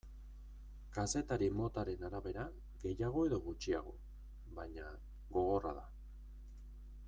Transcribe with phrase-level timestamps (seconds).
[0.95, 2.45] Kazetari motaren arabera
[2.85, 3.95] gehiago edo gutxiago,
[4.61, 4.87] baina,
[5.37, 5.89] gogorra da.